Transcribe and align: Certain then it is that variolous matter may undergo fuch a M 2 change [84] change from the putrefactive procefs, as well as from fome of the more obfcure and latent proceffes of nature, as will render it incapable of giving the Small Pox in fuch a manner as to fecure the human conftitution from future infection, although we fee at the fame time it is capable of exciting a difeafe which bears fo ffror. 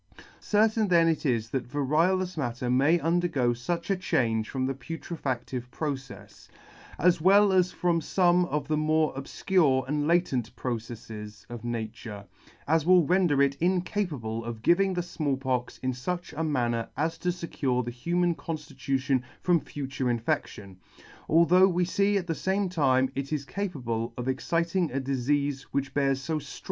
Certain 0.39 0.87
then 0.87 1.07
it 1.07 1.27
is 1.27 1.51
that 1.51 1.69
variolous 1.69 2.35
matter 2.35 2.71
may 2.71 2.99
undergo 3.01 3.51
fuch 3.53 3.87
a 3.91 3.93
M 3.93 3.97
2 3.99 4.01
change 4.01 4.01
[84] 4.01 4.01
change 4.01 4.49
from 4.49 4.65
the 4.65 4.73
putrefactive 4.73 5.69
procefs, 5.69 6.47
as 6.97 7.21
well 7.21 7.53
as 7.53 7.71
from 7.71 7.99
fome 8.01 8.47
of 8.49 8.67
the 8.67 8.77
more 8.77 9.13
obfcure 9.13 9.87
and 9.87 10.07
latent 10.07 10.55
proceffes 10.55 11.45
of 11.51 11.63
nature, 11.63 12.25
as 12.67 12.83
will 12.83 13.05
render 13.05 13.43
it 13.43 13.53
incapable 13.61 14.43
of 14.43 14.63
giving 14.63 14.95
the 14.95 15.03
Small 15.03 15.37
Pox 15.37 15.77
in 15.83 15.91
fuch 15.93 16.33
a 16.35 16.43
manner 16.43 16.89
as 16.97 17.19
to 17.19 17.29
fecure 17.29 17.85
the 17.85 17.91
human 17.91 18.33
conftitution 18.33 19.21
from 19.39 19.59
future 19.59 20.09
infection, 20.09 20.79
although 21.29 21.67
we 21.67 21.85
fee 21.85 22.17
at 22.17 22.25
the 22.25 22.33
fame 22.33 22.69
time 22.69 23.11
it 23.13 23.31
is 23.31 23.45
capable 23.45 24.15
of 24.17 24.27
exciting 24.27 24.91
a 24.91 24.99
difeafe 24.99 25.61
which 25.69 25.93
bears 25.93 26.25
fo 26.25 26.39
ffror. 26.39 26.59